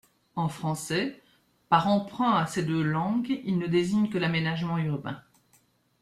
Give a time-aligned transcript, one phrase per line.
[0.35, 1.21] En français,
[1.69, 5.21] par emprunt à ces deux langues, il ne désigne que l'aménagement urbain.